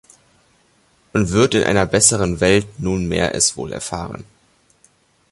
[1.13, 4.23] Und wird in einer bessern Welt Nunmehr es wohl erfahren“.